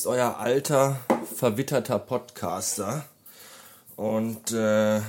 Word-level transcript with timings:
Ist 0.00 0.06
euer 0.06 0.38
alter, 0.38 0.98
verwitterter 1.36 1.98
Podcaster. 1.98 3.04
Und 3.96 4.50
äh, 4.50 5.02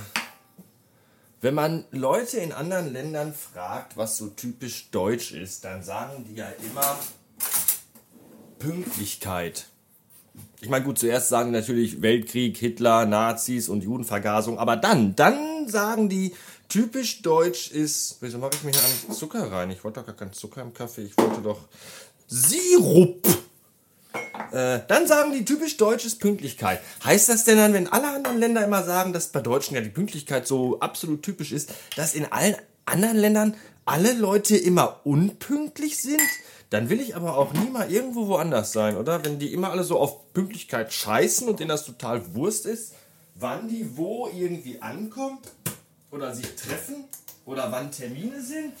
wenn 1.40 1.54
man 1.54 1.86
Leute 1.92 2.36
in 2.36 2.52
anderen 2.52 2.92
Ländern 2.92 3.32
fragt, 3.32 3.96
was 3.96 4.18
so 4.18 4.26
typisch 4.26 4.90
deutsch 4.90 5.32
ist, 5.32 5.64
dann 5.64 5.82
sagen 5.82 6.26
die 6.28 6.34
ja 6.34 6.46
immer 6.70 6.98
Pünktlichkeit. 8.58 9.64
Ich 10.60 10.68
meine, 10.68 10.84
gut, 10.84 10.98
zuerst 10.98 11.30
sagen 11.30 11.52
natürlich 11.52 12.02
Weltkrieg, 12.02 12.58
Hitler, 12.58 13.06
Nazis 13.06 13.70
und 13.70 13.82
Judenvergasung, 13.82 14.58
aber 14.58 14.76
dann, 14.76 15.16
dann 15.16 15.68
sagen 15.68 16.10
die, 16.10 16.34
typisch 16.68 17.22
deutsch 17.22 17.70
ist, 17.70 18.18
wieso 18.20 18.36
mache 18.36 18.56
ich 18.56 18.62
mir 18.62 18.72
hier 18.72 18.82
eigentlich 18.82 19.18
Zucker 19.18 19.50
rein? 19.50 19.70
Ich 19.70 19.82
wollte 19.84 20.00
doch 20.00 20.06
gar 20.08 20.16
keinen 20.16 20.34
Zucker 20.34 20.60
im 20.60 20.74
Kaffee, 20.74 21.04
ich 21.04 21.16
wollte 21.16 21.40
doch 21.40 21.60
Sirup. 22.26 23.26
Äh, 24.52 24.80
dann 24.88 25.06
sagen 25.06 25.32
die 25.32 25.44
typisch 25.44 25.76
deutsch 25.76 26.04
ist 26.04 26.20
Pünktlichkeit. 26.20 26.80
Heißt 27.04 27.28
das 27.28 27.44
denn 27.44 27.56
dann, 27.56 27.72
wenn 27.72 27.88
alle 27.88 28.08
anderen 28.08 28.38
Länder 28.38 28.64
immer 28.64 28.82
sagen, 28.82 29.12
dass 29.12 29.28
bei 29.28 29.40
Deutschen 29.40 29.74
ja 29.74 29.80
die 29.80 29.88
Pünktlichkeit 29.88 30.46
so 30.46 30.78
absolut 30.80 31.22
typisch 31.22 31.52
ist, 31.52 31.72
dass 31.96 32.14
in 32.14 32.30
allen 32.30 32.56
anderen 32.84 33.16
Ländern 33.16 33.54
alle 33.84 34.12
Leute 34.12 34.56
immer 34.56 35.00
unpünktlich 35.04 36.00
sind? 36.00 36.20
Dann 36.70 36.88
will 36.88 37.00
ich 37.00 37.16
aber 37.16 37.36
auch 37.36 37.52
nie 37.52 37.70
mal 37.70 37.90
irgendwo 37.90 38.28
woanders 38.28 38.72
sein, 38.72 38.96
oder? 38.96 39.24
Wenn 39.24 39.38
die 39.38 39.52
immer 39.52 39.70
alle 39.70 39.84
so 39.84 39.98
auf 39.98 40.32
Pünktlichkeit 40.32 40.92
scheißen 40.92 41.48
und 41.48 41.60
denen 41.60 41.68
das 41.68 41.84
total 41.84 42.34
Wurst 42.34 42.66
ist, 42.66 42.94
wann 43.34 43.68
die 43.68 43.96
wo 43.96 44.28
irgendwie 44.28 44.80
ankommen 44.80 45.38
oder 46.10 46.34
sich 46.34 46.54
treffen 46.54 47.04
oder 47.44 47.70
wann 47.72 47.90
Termine 47.90 48.40
sind. 48.40 48.72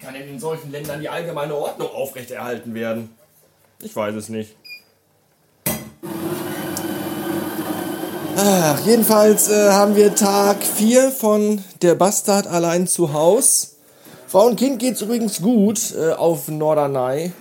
Wie 0.00 0.06
kann 0.06 0.14
denn 0.14 0.28
in 0.28 0.40
solchen 0.40 0.70
Ländern 0.70 1.02
die 1.02 1.10
allgemeine 1.10 1.54
Ordnung 1.54 1.90
aufrechterhalten 1.90 2.72
werden? 2.72 3.10
Ich 3.82 3.94
weiß 3.94 4.14
es 4.14 4.30
nicht. 4.30 4.56
Ach, 8.34 8.80
jedenfalls 8.86 9.50
äh, 9.50 9.72
haben 9.72 9.96
wir 9.96 10.14
Tag 10.14 10.64
4 10.64 11.10
von 11.10 11.62
Der 11.82 11.96
Bastard 11.96 12.46
allein 12.46 12.86
zu 12.86 13.12
Haus. 13.12 13.76
Frau 14.26 14.46
und 14.46 14.56
Kind 14.56 14.78
geht's 14.78 15.02
übrigens 15.02 15.42
gut 15.42 15.94
äh, 15.94 16.12
auf 16.12 16.48
Norderney. 16.48 17.32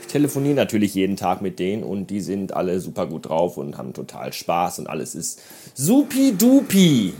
Ich 0.00 0.08
telefoniere 0.08 0.56
natürlich 0.56 0.94
jeden 0.94 1.16
Tag 1.16 1.42
mit 1.42 1.60
denen 1.60 1.84
und 1.84 2.08
die 2.08 2.20
sind 2.20 2.54
alle 2.54 2.80
super 2.80 3.06
gut 3.06 3.28
drauf 3.28 3.56
und 3.56 3.78
haben 3.78 3.92
total 3.92 4.32
Spaß 4.32 4.80
und 4.80 4.88
alles 4.88 5.14
ist 5.14 5.40
supi-dupi. 5.74 7.14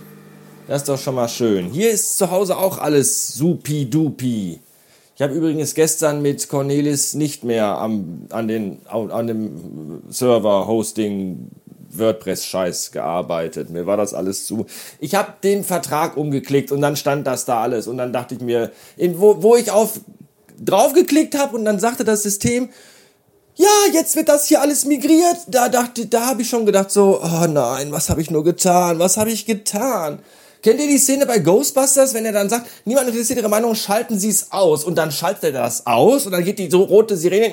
Das 0.66 0.82
ist 0.82 0.88
doch 0.88 0.98
schon 0.98 1.14
mal 1.14 1.28
schön. 1.28 1.66
Hier 1.66 1.90
ist 1.90 2.16
zu 2.16 2.30
Hause 2.30 2.56
auch 2.56 2.78
alles 2.78 3.34
supi-dupi. 3.34 4.60
Ich 5.14 5.22
habe 5.22 5.34
übrigens 5.34 5.74
gestern 5.74 6.22
mit 6.22 6.48
Cornelis 6.48 7.12
nicht 7.12 7.44
mehr 7.44 7.66
am, 7.66 8.26
an, 8.30 8.48
den, 8.48 8.78
an 8.86 9.26
dem 9.26 10.02
Server-Hosting 10.08 11.50
WordPress-Scheiß 11.90 12.92
gearbeitet. 12.92 13.68
Mir 13.68 13.86
war 13.86 13.98
das 13.98 14.14
alles 14.14 14.46
zu. 14.46 14.64
Ich 15.00 15.14
habe 15.14 15.34
den 15.42 15.64
Vertrag 15.64 16.16
umgeklickt 16.16 16.72
und 16.72 16.80
dann 16.80 16.96
stand 16.96 17.26
das 17.26 17.44
da 17.44 17.60
alles. 17.60 17.86
Und 17.86 17.98
dann 17.98 18.14
dachte 18.14 18.34
ich 18.34 18.40
mir, 18.40 18.72
in, 18.96 19.20
wo, 19.20 19.42
wo 19.42 19.56
ich 19.56 19.70
auf 19.70 20.00
draufgeklickt 20.58 21.36
habe 21.36 21.56
und 21.56 21.66
dann 21.66 21.78
sagte 21.78 22.04
das 22.04 22.22
System, 22.22 22.70
ja, 23.56 23.68
jetzt 23.92 24.16
wird 24.16 24.30
das 24.30 24.48
hier 24.48 24.62
alles 24.62 24.86
migriert. 24.86 25.36
Da 25.46 25.68
dachte, 25.68 26.06
da 26.06 26.28
habe 26.28 26.42
ich 26.42 26.48
schon 26.48 26.64
gedacht 26.64 26.90
so, 26.90 27.20
oh 27.22 27.46
nein, 27.46 27.92
was 27.92 28.08
habe 28.08 28.22
ich 28.22 28.30
nur 28.30 28.44
getan? 28.44 28.98
Was 28.98 29.18
habe 29.18 29.30
ich 29.30 29.44
getan? 29.44 30.20
Kennt 30.64 30.80
ihr 30.80 30.88
die 30.88 30.96
Szene 30.96 31.26
bei 31.26 31.40
Ghostbusters, 31.40 32.14
wenn 32.14 32.24
er 32.24 32.32
dann 32.32 32.48
sagt, 32.48 32.68
niemand 32.86 33.08
interessiert 33.08 33.38
ihre 33.38 33.50
Meinung, 33.50 33.74
schalten 33.74 34.18
Sie 34.18 34.30
es 34.30 34.50
aus. 34.50 34.84
Und 34.84 34.96
dann 34.96 35.12
schaltet 35.12 35.44
er 35.44 35.52
das 35.52 35.86
aus 35.86 36.24
und 36.24 36.32
dann 36.32 36.42
geht 36.42 36.58
die 36.58 36.70
so 36.70 36.84
rote 36.84 37.18
Sirene 37.18 37.52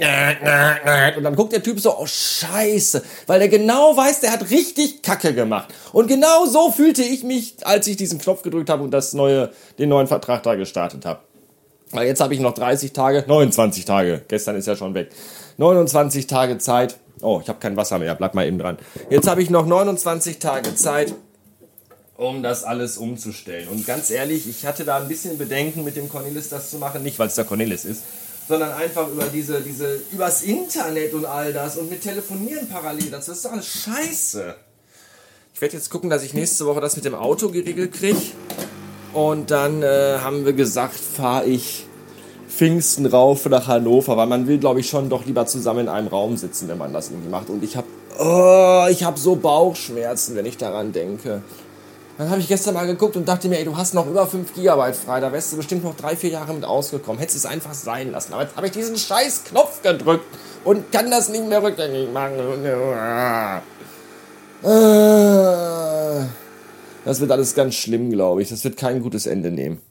und 1.17 1.23
dann 1.25 1.35
guckt 1.35 1.51
der 1.51 1.61
Typ 1.61 1.81
so, 1.81 1.93
oh 1.99 2.05
scheiße, 2.05 3.03
weil 3.27 3.41
er 3.41 3.49
genau 3.49 3.97
weiß, 3.97 4.21
der 4.21 4.31
hat 4.31 4.49
richtig 4.49 5.01
Kacke 5.01 5.33
gemacht. 5.33 5.73
Und 5.91 6.07
genau 6.07 6.45
so 6.45 6.71
fühlte 6.71 7.03
ich 7.03 7.25
mich, 7.25 7.55
als 7.63 7.85
ich 7.87 7.97
diesen 7.97 8.17
Knopf 8.17 8.43
gedrückt 8.43 8.69
habe 8.69 8.81
und 8.81 8.91
das 8.91 9.11
neue, 9.11 9.51
den 9.77 9.89
neuen 9.89 10.07
Vertrag 10.07 10.43
da 10.43 10.55
gestartet 10.55 11.05
habe. 11.05 11.19
Weil 11.91 12.07
jetzt 12.07 12.21
habe 12.21 12.33
ich 12.33 12.39
noch 12.39 12.53
30 12.53 12.93
Tage, 12.93 13.25
29 13.27 13.83
Tage, 13.83 14.21
gestern 14.29 14.55
ist 14.55 14.67
ja 14.67 14.77
schon 14.77 14.93
weg, 14.93 15.09
29 15.57 16.27
Tage 16.27 16.59
Zeit. 16.59 16.95
Oh, 17.21 17.41
ich 17.43 17.49
habe 17.49 17.59
kein 17.59 17.75
Wasser 17.75 17.99
mehr, 17.99 18.15
bleib 18.15 18.35
mal 18.35 18.47
eben 18.47 18.57
dran. 18.57 18.77
Jetzt 19.09 19.27
habe 19.27 19.41
ich 19.43 19.49
noch 19.49 19.65
29 19.65 20.39
Tage 20.39 20.75
Zeit, 20.75 21.13
um 22.21 22.43
das 22.43 22.63
alles 22.63 22.97
umzustellen. 22.97 23.67
Und 23.67 23.87
ganz 23.87 24.11
ehrlich, 24.11 24.47
ich 24.47 24.67
hatte 24.67 24.85
da 24.85 24.97
ein 24.97 25.07
bisschen 25.07 25.39
Bedenken 25.39 25.83
mit 25.83 25.95
dem 25.95 26.07
Cornelis 26.07 26.49
das 26.49 26.69
zu 26.69 26.77
machen, 26.77 27.01
nicht 27.01 27.17
weil 27.17 27.27
es 27.27 27.35
der 27.35 27.45
Cornelis 27.45 27.83
ist, 27.83 28.03
sondern 28.47 28.73
einfach 28.73 29.07
über 29.07 29.25
diese, 29.25 29.59
diese, 29.61 29.99
übers 30.11 30.43
Internet 30.43 31.15
und 31.15 31.25
all 31.25 31.51
das 31.51 31.77
und 31.77 31.89
mit 31.89 32.01
Telefonieren 32.01 32.69
parallel. 32.69 33.09
Das 33.09 33.27
ist 33.27 33.43
doch 33.43 33.53
alles 33.53 33.65
scheiße. 33.65 34.53
Ich 35.55 35.61
werde 35.61 35.75
jetzt 35.75 35.89
gucken, 35.89 36.11
dass 36.11 36.21
ich 36.21 36.35
nächste 36.35 36.67
Woche 36.67 36.79
das 36.79 36.95
mit 36.95 37.05
dem 37.05 37.15
Auto 37.15 37.49
geregelt 37.49 37.93
kriege. 37.93 38.21
Und 39.13 39.49
dann 39.49 39.81
äh, 39.81 40.19
haben 40.19 40.45
wir 40.45 40.53
gesagt, 40.53 40.93
fahre 40.93 41.45
ich 41.45 41.87
Pfingsten 42.47 43.07
rauf 43.07 43.47
nach 43.47 43.65
Hannover, 43.65 44.15
weil 44.15 44.27
man 44.27 44.45
will, 44.45 44.59
glaube 44.59 44.79
ich, 44.79 44.87
schon 44.87 45.09
doch 45.09 45.25
lieber 45.25 45.47
zusammen 45.47 45.81
in 45.81 45.89
einem 45.89 46.07
Raum 46.07 46.37
sitzen, 46.37 46.67
wenn 46.67 46.77
man 46.77 46.93
das 46.93 47.09
irgendwie 47.09 47.29
macht. 47.29 47.49
Und 47.49 47.63
ich 47.63 47.77
habe 47.77 47.87
oh, 48.19 48.85
ich 48.91 49.03
habe 49.03 49.19
so 49.19 49.35
Bauchschmerzen, 49.35 50.35
wenn 50.35 50.45
ich 50.45 50.57
daran 50.57 50.91
denke. 50.93 51.41
Dann 52.17 52.29
habe 52.29 52.39
ich 52.39 52.47
gestern 52.47 52.75
mal 52.75 52.85
geguckt 52.85 53.15
und 53.15 53.27
dachte 53.27 53.47
mir, 53.49 53.57
ey, 53.57 53.65
du 53.65 53.75
hast 53.75 53.93
noch 53.93 54.05
über 54.05 54.27
5 54.27 54.53
GB 54.53 54.93
frei, 54.93 55.19
da 55.19 55.31
wärst 55.31 55.53
du 55.53 55.57
bestimmt 55.57 55.83
noch 55.83 55.95
3, 55.95 56.15
4 56.15 56.29
Jahre 56.29 56.53
mit 56.53 56.65
ausgekommen. 56.65 57.19
Hättest 57.19 57.37
es 57.37 57.45
einfach 57.45 57.73
sein 57.73 58.11
lassen. 58.11 58.33
Aber 58.33 58.43
jetzt 58.43 58.55
habe 58.55 58.67
ich 58.67 58.73
diesen 58.73 58.95
scheiß 58.97 59.45
Knopf 59.45 59.81
gedrückt 59.81 60.25
und 60.63 60.91
kann 60.91 61.09
das 61.09 61.29
nicht 61.29 61.47
mehr 61.47 61.63
rückgängig 61.63 62.11
machen. 62.13 62.37
Das 67.03 67.19
wird 67.19 67.31
alles 67.31 67.55
ganz 67.55 67.73
schlimm, 67.73 68.11
glaube 68.11 68.43
ich. 68.43 68.49
Das 68.49 68.63
wird 68.63 68.77
kein 68.77 69.01
gutes 69.01 69.25
Ende 69.25 69.49
nehmen. 69.49 69.81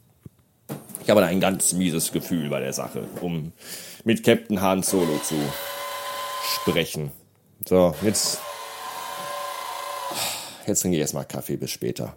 Ich 1.02 1.10
habe 1.10 1.22
da 1.22 1.26
ein 1.26 1.40
ganz 1.40 1.72
mieses 1.72 2.12
Gefühl 2.12 2.48
bei 2.50 2.60
der 2.60 2.72
Sache, 2.72 3.02
um 3.20 3.52
mit 4.04 4.22
Captain 4.22 4.60
Han 4.60 4.84
Solo 4.84 5.18
zu 5.24 5.34
sprechen. 6.54 7.10
So, 7.66 7.96
jetzt 8.02 8.38
Jetzt 10.66 10.82
trinke 10.82 10.96
ich 10.96 11.00
erstmal 11.00 11.24
Kaffee, 11.24 11.56
bis 11.56 11.70
später. 11.70 12.14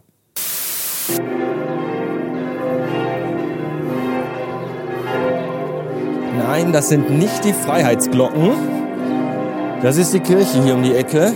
Nein, 6.38 6.72
das 6.72 6.90
sind 6.90 7.10
nicht 7.10 7.46
die 7.46 7.54
Freiheitsglocken. 7.54 8.52
Das 9.82 9.98
ist 9.98 10.14
die 10.14 10.20
Kirche 10.20 10.64
hier 10.64 10.76
um 10.76 10.84
die 10.84 10.96
Ecke. 10.96 11.34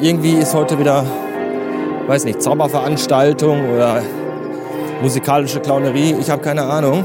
Irgendwie 0.00 0.32
ist 0.32 0.54
heute 0.54 0.78
wieder, 0.78 1.04
weiß 2.06 2.24
nicht, 2.24 2.42
Zauberveranstaltung 2.42 3.70
oder 3.70 4.02
musikalische 5.02 5.60
Clownerie. 5.60 6.16
Ich 6.20 6.30
habe 6.30 6.42
keine 6.42 6.62
Ahnung. 6.62 7.04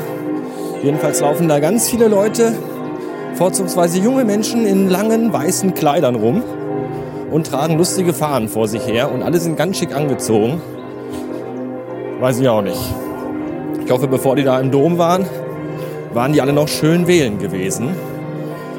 Jedenfalls 0.83 1.19
laufen 1.19 1.47
da 1.47 1.59
ganz 1.59 1.89
viele 1.89 2.07
Leute, 2.07 2.53
vorzugsweise 3.35 3.99
junge 3.99 4.23
Menschen 4.23 4.65
in 4.65 4.89
langen 4.89 5.31
weißen 5.33 5.73
Kleidern 5.73 6.15
rum 6.15 6.43
und 7.31 7.47
tragen 7.47 7.77
lustige 7.77 8.13
Fahnen 8.13 8.49
vor 8.49 8.67
sich 8.67 8.85
her 8.85 9.11
und 9.11 9.23
alle 9.23 9.39
sind 9.39 9.57
ganz 9.57 9.77
schick 9.77 9.95
angezogen. 9.95 10.61
Weiß 12.19 12.39
ich 12.39 12.49
auch 12.49 12.61
nicht. 12.61 12.79
Ich 13.85 13.91
hoffe, 13.91 14.07
bevor 14.07 14.35
die 14.35 14.43
da 14.43 14.59
im 14.59 14.71
Dom 14.71 14.97
waren, 14.97 15.25
waren 16.13 16.33
die 16.33 16.41
alle 16.41 16.53
noch 16.53 16.67
schön 16.67 17.07
wählen 17.07 17.39
gewesen. 17.39 17.89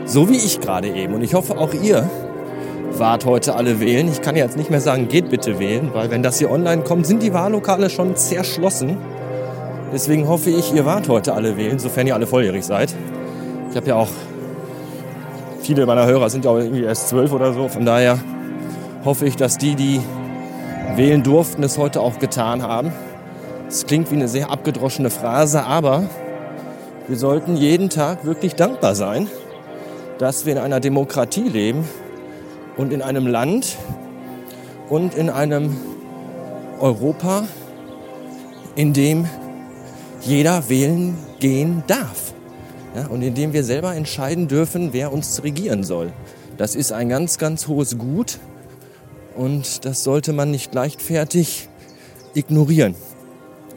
So 0.04 0.28
wie 0.28 0.36
ich 0.36 0.60
gerade 0.60 0.88
eben. 0.88 1.14
Und 1.14 1.22
ich 1.22 1.34
hoffe, 1.34 1.56
auch 1.56 1.72
ihr 1.72 2.08
wart 2.98 3.24
heute 3.24 3.54
alle 3.54 3.80
wählen. 3.80 4.08
Ich 4.08 4.20
kann 4.20 4.36
jetzt 4.36 4.56
nicht 4.56 4.70
mehr 4.70 4.80
sagen, 4.80 5.08
geht 5.08 5.30
bitte 5.30 5.58
wählen, 5.58 5.90
weil 5.92 6.10
wenn 6.10 6.22
das 6.22 6.38
hier 6.38 6.50
online 6.50 6.82
kommt, 6.82 7.06
sind 7.06 7.22
die 7.22 7.32
Wahllokale 7.32 7.90
schon 7.90 8.16
zerschlossen. 8.16 8.98
Deswegen 9.92 10.28
hoffe 10.28 10.50
ich, 10.50 10.72
ihr 10.74 10.84
wart 10.84 11.08
heute 11.08 11.34
alle 11.34 11.56
wählen, 11.56 11.78
sofern 11.78 12.06
ihr 12.06 12.14
alle 12.14 12.26
volljährig 12.26 12.64
seid. 12.64 12.94
Ich 13.70 13.76
habe 13.76 13.86
ja 13.86 13.96
auch, 13.96 14.08
viele 15.62 15.86
meiner 15.86 16.06
Hörer 16.06 16.30
sind 16.30 16.44
ja 16.44 16.50
auch 16.50 16.58
irgendwie 16.58 16.82
erst 16.82 17.08
zwölf 17.08 17.32
oder 17.32 17.52
so, 17.52 17.68
von 17.68 17.84
daher 17.84 18.18
hoffe 19.04 19.26
ich, 19.26 19.36
dass 19.36 19.58
die, 19.58 19.74
die 19.74 20.00
wählen 20.96 21.22
durften, 21.22 21.62
es 21.62 21.78
heute 21.78 22.00
auch 22.00 22.18
getan 22.18 22.62
haben. 22.62 22.92
Es 23.68 23.86
klingt 23.86 24.10
wie 24.10 24.16
eine 24.16 24.28
sehr 24.28 24.50
abgedroschene 24.50 25.10
Phrase, 25.10 25.64
aber 25.64 26.04
wir 27.08 27.16
sollten 27.16 27.56
jeden 27.56 27.88
Tag 27.88 28.24
wirklich 28.24 28.54
dankbar 28.54 28.94
sein, 28.94 29.28
dass 30.18 30.44
wir 30.44 30.52
in 30.52 30.58
einer 30.58 30.80
Demokratie 30.80 31.48
leben 31.48 31.84
und 32.76 32.92
in 32.92 33.02
einem 33.02 33.26
Land 33.26 33.76
und 34.88 35.14
in 35.14 35.30
einem 35.30 35.76
Europa, 36.80 37.44
in 38.74 38.92
dem 38.92 39.26
jeder 40.22 40.68
wählen 40.68 41.16
gehen 41.38 41.82
darf. 41.86 42.34
Ja, 42.94 43.06
und 43.06 43.22
in 43.22 43.34
dem 43.34 43.52
wir 43.52 43.62
selber 43.62 43.94
entscheiden 43.94 44.48
dürfen, 44.48 44.92
wer 44.92 45.12
uns 45.12 45.42
regieren 45.44 45.84
soll. 45.84 46.12
Das 46.56 46.74
ist 46.74 46.92
ein 46.92 47.08
ganz, 47.08 47.38
ganz 47.38 47.68
hohes 47.68 47.96
Gut 47.96 48.38
und 49.36 49.84
das 49.84 50.04
sollte 50.04 50.32
man 50.32 50.50
nicht 50.50 50.74
leichtfertig 50.74 51.68
ignorieren. 52.34 52.94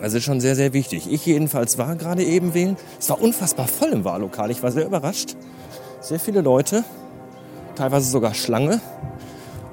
Ist 0.01 0.21
schon 0.23 0.41
sehr, 0.41 0.55
sehr 0.55 0.73
wichtig. 0.73 1.09
Ich 1.09 1.25
jedenfalls 1.25 1.77
war 1.77 1.95
gerade 1.95 2.23
eben 2.23 2.53
wählen. 2.53 2.75
Es 2.99 3.09
war 3.09 3.21
unfassbar 3.21 3.67
voll 3.67 3.89
im 3.89 4.03
Wahllokal. 4.03 4.51
Ich 4.51 4.61
war 4.61 4.69
sehr 4.69 4.85
überrascht. 4.85 5.37
Sehr 6.01 6.19
viele 6.19 6.41
Leute, 6.41 6.83
teilweise 7.75 8.11
sogar 8.11 8.33
Schlange. 8.33 8.81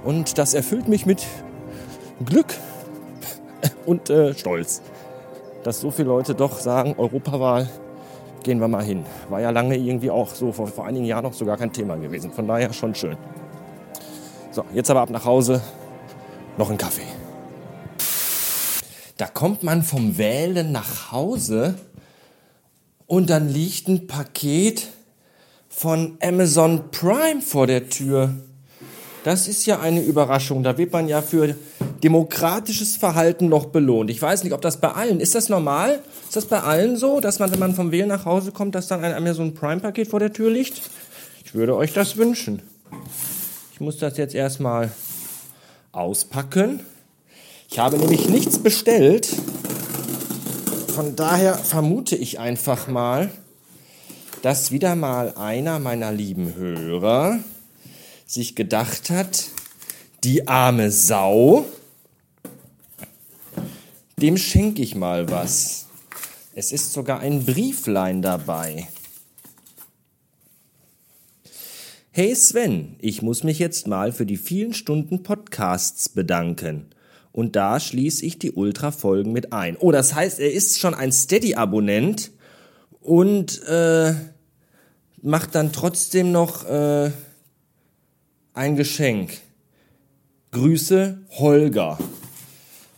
Und 0.05 0.39
das 0.39 0.55
erfüllt 0.55 0.87
mich 0.87 1.05
mit 1.05 1.27
Glück 2.25 2.55
und 3.87 4.09
äh, 4.09 4.35
Stolz, 4.35 4.83
dass 5.65 5.81
so 5.81 5.91
viele 5.91 6.09
Leute 6.09 6.37
doch 6.37 6.61
sagen, 6.61 6.95
Europawahl, 6.97 7.69
gehen 8.45 8.61
wir 8.61 8.69
mal 8.69 8.85
hin. 8.85 9.05
War 9.29 9.41
ja 9.41 9.51
lange 9.51 9.77
irgendwie 9.77 10.11
auch 10.11 10.33
so, 10.33 10.53
vor, 10.53 10.69
vor 10.69 10.87
einigen 10.87 11.07
Jahren 11.07 11.25
noch 11.25 11.33
sogar 11.33 11.57
kein 11.57 11.73
Thema 11.73 11.97
gewesen. 11.97 12.31
Von 12.31 12.47
daher 12.47 12.73
schon 12.73 12.95
schön. 12.95 13.17
So, 14.61 14.67
jetzt 14.75 14.91
aber 14.91 15.01
ab 15.01 15.09
nach 15.09 15.25
Hause. 15.25 15.63
Noch 16.59 16.69
ein 16.69 16.77
Kaffee. 16.77 17.07
Da 19.17 19.27
kommt 19.27 19.63
man 19.63 19.83
vom 19.83 20.19
Wählen 20.19 20.71
nach 20.71 21.13
Hause 21.13 21.77
und 23.07 23.31
dann 23.31 23.49
liegt 23.49 23.89
ein 23.89 24.07
Paket 24.07 24.89
von 25.71 26.19
Amazon 26.21 26.91
Prime 26.91 27.41
vor 27.41 27.67
der 27.67 27.89
Tür. 27.89 28.35
Das 29.25 29.49
ist 29.49 29.65
ja 29.65 29.81
eine 29.81 30.03
Überraschung. 30.03 30.63
Da 30.63 30.77
wird 30.77 30.93
man 30.93 31.09
ja 31.09 31.23
für 31.23 31.57
demokratisches 32.03 32.99
Verhalten 32.99 33.49
noch 33.49 33.67
belohnt. 33.67 34.11
Ich 34.11 34.21
weiß 34.21 34.45
nicht, 34.45 34.53
ob 34.53 34.61
das 34.61 34.79
bei 34.79 34.93
allen, 34.93 35.21
ist 35.21 35.35
das 35.35 35.49
normal? 35.49 36.01
Ist 36.25 36.37
das 36.37 36.45
bei 36.45 36.61
allen 36.61 36.99
so, 36.99 37.21
dass 37.21 37.39
man, 37.39 37.51
wenn 37.51 37.61
man 37.61 37.75
vom 37.75 37.93
Wählen 37.93 38.09
nach 38.09 38.27
Hause 38.27 38.53
kommt, 38.53 38.75
dass 38.75 38.89
dann 38.89 39.05
ein 39.05 39.15
Amazon 39.15 39.55
Prime 39.55 39.81
Paket 39.81 40.09
vor 40.09 40.21
der 40.21 40.35
Tür 40.35 40.51
liegt? 40.51 40.83
Ich 41.47 41.55
würde 41.55 41.75
euch 41.77 41.95
das 41.95 42.19
wünschen. 42.19 42.61
Ich 43.81 43.83
muss 43.83 43.97
das 43.97 44.19
jetzt 44.19 44.35
erstmal 44.35 44.93
auspacken. 45.91 46.81
Ich 47.71 47.79
habe 47.79 47.97
nämlich 47.97 48.29
nichts 48.29 48.59
bestellt. 48.59 49.27
Von 50.89 51.17
daher 51.17 51.55
vermute 51.55 52.15
ich 52.15 52.39
einfach 52.39 52.89
mal, 52.89 53.31
dass 54.43 54.71
wieder 54.71 54.97
mal 54.97 55.35
einer 55.35 55.79
meiner 55.79 56.13
lieben 56.13 56.57
Hörer 56.57 57.39
sich 58.27 58.55
gedacht 58.55 59.09
hat, 59.09 59.47
die 60.25 60.47
arme 60.47 60.91
Sau, 60.91 61.65
dem 64.19 64.37
schenke 64.37 64.83
ich 64.83 64.95
mal 64.95 65.31
was. 65.31 65.87
Es 66.55 66.71
ist 66.71 66.93
sogar 66.93 67.21
ein 67.21 67.47
Brieflein 67.47 68.21
dabei. 68.21 68.89
Hey 72.13 72.35
Sven, 72.35 72.97
ich 72.99 73.23
muss 73.23 73.45
mich 73.45 73.61
jetzt 73.61 73.87
mal 73.87 74.11
für 74.11 74.27
die 74.27 74.37
vielen 74.37 74.75
Stunden 74.75 75.23
Podcasts 75.23 76.09
bedanken. 76.09 76.87
Und 77.31 77.55
da 77.55 77.79
schließe 77.79 78.27
ich 78.27 78.37
die 78.37 78.51
Ultra-Folgen 78.51 79.31
mit 79.31 79.53
ein. 79.53 79.77
Oh, 79.79 79.93
das 79.93 80.13
heißt, 80.17 80.41
er 80.41 80.53
ist 80.53 80.81
schon 80.81 80.93
ein 80.93 81.13
Steady-Abonnent 81.13 82.33
und 83.01 83.63
äh, 83.63 84.15
macht 85.23 85.55
dann 85.55 85.73
trotzdem 85.73 86.33
noch 86.33 86.69
äh, 86.69 87.13
ein 88.55 88.75
Geschenk. 88.75 89.39
Grüße, 90.51 91.17
Holger. 91.39 91.97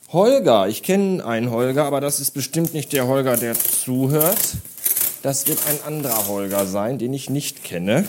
Holger, 0.08 0.68
ich 0.68 0.82
kenne 0.82 1.22
einen 1.22 1.50
Holger, 1.50 1.84
aber 1.84 2.00
das 2.00 2.18
ist 2.18 2.30
bestimmt 2.30 2.72
nicht 2.72 2.94
der 2.94 3.06
Holger, 3.06 3.36
der 3.36 3.56
zuhört. 3.56 4.56
Das 5.20 5.46
wird 5.48 5.58
ein 5.68 5.82
anderer 5.86 6.28
Holger 6.28 6.64
sein, 6.64 6.96
den 6.96 7.12
ich 7.12 7.28
nicht 7.28 7.62
kenne. 7.62 8.06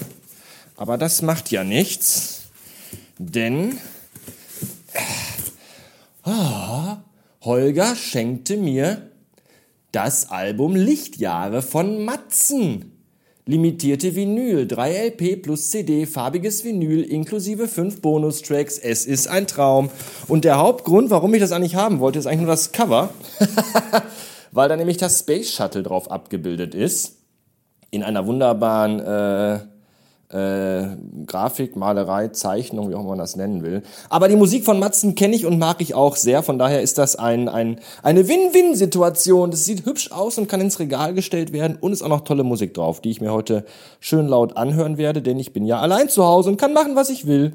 Aber 0.76 0.98
das 0.98 1.22
macht 1.22 1.52
ja 1.52 1.64
nichts, 1.64 2.44
denn 3.18 3.78
oh, 6.26 6.98
Holger 7.42 7.96
schenkte 7.96 8.58
mir 8.58 9.10
das 9.92 10.30
Album 10.30 10.76
Lichtjahre 10.76 11.62
von 11.62 12.04
Matzen. 12.04 12.90
Limitierte 13.46 14.16
Vinyl, 14.16 14.66
3 14.66 15.08
LP 15.08 15.42
plus 15.42 15.70
CD, 15.70 16.06
farbiges 16.06 16.64
Vinyl 16.64 17.04
inklusive 17.04 17.68
5 17.68 18.02
Bonustracks. 18.02 18.80
Es 18.80 19.06
ist 19.06 19.28
ein 19.28 19.48
Traum. 19.48 19.90
Und 20.30 20.46
der 20.46 20.58
Hauptgrund, 20.58 21.10
warum 21.10 21.34
ich 21.34 21.42
das 21.42 21.52
eigentlich 21.52 21.76
haben 21.76 22.00
wollte, 22.00 22.20
ist 22.20 22.26
eigentlich 22.26 22.40
nur 22.42 22.52
das 22.52 22.72
Cover. 22.72 23.10
Weil 24.54 24.70
da 24.70 24.78
nämlich 24.78 24.98
das 24.98 25.20
Space 25.20 25.52
Shuttle 25.52 25.84
drauf 25.84 26.10
abgebildet 26.10 26.74
ist. 26.74 27.18
In 27.92 28.02
einer 28.02 28.26
wunderbaren 28.26 29.00
äh, 29.02 29.60
äh, 30.30 30.88
Grafik, 31.28 31.76
Malerei, 31.76 32.30
Zeichnung, 32.30 32.90
wie 32.90 32.96
auch 32.96 33.02
immer 33.02 33.10
man 33.10 33.20
das 33.20 33.36
nennen 33.36 33.64
will. 33.64 33.84
Aber 34.10 34.28
die 34.28 34.36
Musik 34.36 34.66
von 34.66 34.80
Matzen 34.80 35.16
kenne 35.16 35.36
ich 35.36 35.46
und 35.46 35.60
mag 35.60 35.80
ich 35.82 35.94
auch 35.94 36.16
sehr. 36.16 36.42
Von 36.44 36.58
daher 36.58 36.82
ist 36.82 36.98
das 36.98 37.16
ein, 37.16 37.48
ein, 37.48 37.80
eine 38.02 38.28
Win-Win-Situation. 38.28 39.52
Das 39.52 39.66
sieht 39.66 39.86
hübsch 39.86 40.12
aus 40.12 40.38
und 40.38 40.48
kann 40.48 40.62
ins 40.62 40.80
Regal 40.80 41.14
gestellt 41.14 41.54
werden. 41.54 41.78
Und 41.80 41.94
ist 41.94 42.02
auch 42.02 42.10
noch 42.10 42.22
tolle 42.22 42.44
Musik 42.44 42.74
drauf, 42.74 43.00
die 43.00 43.12
ich 43.12 43.22
mir 43.22 43.32
heute 43.32 43.66
schön 44.00 44.28
laut 44.28 44.58
anhören 44.58 44.98
werde, 44.98 45.22
denn 45.22 45.40
ich 45.40 45.54
bin 45.54 45.66
ja 45.66 45.80
allein 45.80 46.10
zu 46.10 46.26
Hause 46.26 46.50
und 46.50 46.58
kann 46.58 46.74
machen, 46.74 46.96
was 46.96 47.10
ich 47.10 47.28
will. 47.28 47.54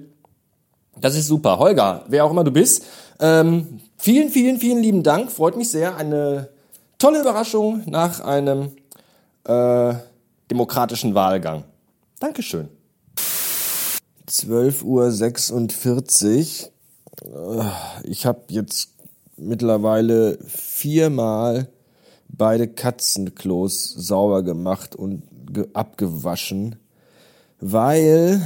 Das 1.00 1.16
ist 1.16 1.26
super. 1.26 1.58
Holger, 1.58 2.04
wer 2.08 2.24
auch 2.24 2.30
immer 2.30 2.44
du 2.44 2.50
bist, 2.50 2.84
ähm, 3.20 3.80
vielen, 3.96 4.30
vielen, 4.30 4.58
vielen 4.58 4.82
lieben 4.82 5.02
Dank. 5.02 5.30
Freut 5.30 5.56
mich 5.56 5.70
sehr. 5.70 5.96
Eine 5.96 6.48
tolle 6.98 7.20
Überraschung 7.20 7.82
nach 7.86 8.20
einem 8.20 8.72
äh, 9.44 9.94
demokratischen 10.50 11.14
Wahlgang. 11.14 11.64
Dankeschön. 12.20 12.68
12.46 14.28 16.70
Uhr. 17.24 17.72
Ich 18.02 18.26
habe 18.26 18.42
jetzt 18.48 18.94
mittlerweile 19.36 20.38
viermal 20.44 21.68
beide 22.28 22.66
Katzenklos 22.66 23.94
sauber 23.94 24.42
gemacht 24.42 24.96
und 24.96 25.22
abgewaschen, 25.74 26.74
weil 27.60 28.42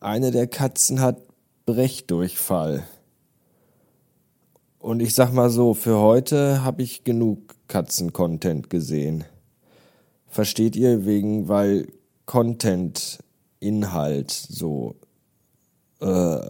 eine 0.00 0.30
der 0.30 0.46
Katzen 0.46 1.00
hat 1.00 1.22
Brechdurchfall. 1.64 2.86
Und 4.78 5.00
ich 5.00 5.14
sag 5.14 5.32
mal 5.32 5.48
so, 5.50 5.72
für 5.72 5.98
heute 5.98 6.62
habe 6.62 6.82
ich 6.82 7.02
genug 7.02 7.54
Katzen-Content 7.68 8.68
gesehen. 8.70 9.24
Versteht 10.28 10.76
ihr? 10.76 11.06
Wegen, 11.06 11.48
weil 11.48 11.88
Content, 12.26 13.20
Inhalt, 13.60 14.32
so. 14.32 14.96
Äh. 16.00 16.40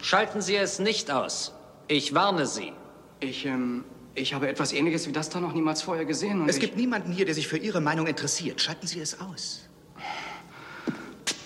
Schalten 0.00 0.40
Sie 0.40 0.56
es 0.56 0.78
nicht 0.78 1.10
aus. 1.10 1.52
Ich 1.88 2.14
warne 2.14 2.46
Sie. 2.46 2.72
Ich, 3.20 3.44
ähm, 3.44 3.84
ich 4.14 4.32
habe 4.32 4.48
etwas 4.48 4.72
Ähnliches 4.72 5.06
wie 5.06 5.12
das 5.12 5.28
da 5.28 5.40
noch 5.40 5.52
niemals 5.52 5.82
vorher 5.82 6.06
gesehen. 6.06 6.40
Und 6.40 6.48
es 6.48 6.56
ich 6.56 6.62
gibt 6.62 6.76
niemanden 6.76 7.12
hier, 7.12 7.26
der 7.26 7.34
sich 7.34 7.48
für 7.48 7.58
Ihre 7.58 7.82
Meinung 7.82 8.06
interessiert. 8.06 8.62
Schalten 8.62 8.86
Sie 8.86 9.00
es 9.00 9.20
aus. 9.20 9.68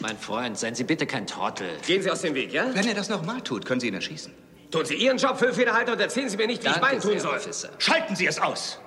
Mein 0.01 0.19
Freund, 0.19 0.59
seien 0.59 0.75
Sie 0.75 0.85
bitte 0.85 1.07
kein 1.07 1.27
Trottel. 1.27 1.69
Gehen 1.87 2.03
Sie 2.03 2.11
aus 2.11 2.21
dem 2.21 2.35
Weg, 2.35 2.53
ja? 2.53 2.67
Wenn 2.75 2.87
er 2.87 2.95
das 2.95 3.09
nochmal 3.09 3.41
tut, 3.41 3.65
können 3.65 3.81
Sie 3.81 3.89
ihn 3.89 3.95
erschießen. 3.95 4.33
Tun 4.71 4.85
Sie 4.85 4.95
Ihren 4.95 5.17
Job, 5.17 5.39
Füllfederhalter, 5.39 5.93
und 5.93 6.01
erzählen 6.01 6.29
Sie 6.29 6.37
mir 6.37 6.47
nicht, 6.47 6.63
wie 6.63 6.69
ich 6.69 6.73
Danke 6.75 6.87
meinen 6.87 7.01
tun 7.01 7.19
soll. 7.19 7.37
Officer. 7.37 7.71
Schalten 7.79 8.15
Sie 8.17 8.27
es 8.27 8.39
aus! 8.39 8.79